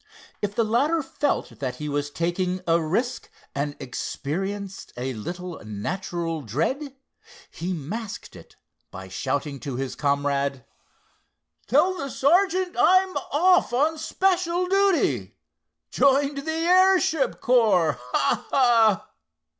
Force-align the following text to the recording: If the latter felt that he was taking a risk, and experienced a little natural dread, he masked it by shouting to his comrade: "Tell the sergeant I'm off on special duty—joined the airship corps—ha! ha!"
If 0.41 0.55
the 0.55 0.63
latter 0.63 1.03
felt 1.03 1.59
that 1.59 1.75
he 1.75 1.87
was 1.87 2.09
taking 2.09 2.61
a 2.65 2.81
risk, 2.81 3.29
and 3.53 3.75
experienced 3.79 4.91
a 4.97 5.13
little 5.13 5.61
natural 5.63 6.41
dread, 6.41 6.95
he 7.51 7.71
masked 7.71 8.35
it 8.35 8.55
by 8.89 9.09
shouting 9.09 9.59
to 9.59 9.75
his 9.75 9.93
comrade: 9.93 10.65
"Tell 11.67 11.95
the 11.95 12.09
sergeant 12.09 12.75
I'm 12.79 13.15
off 13.31 13.73
on 13.73 13.99
special 13.99 14.65
duty—joined 14.67 16.39
the 16.39 16.49
airship 16.51 17.39
corps—ha! 17.39 18.47
ha!" 18.49 19.07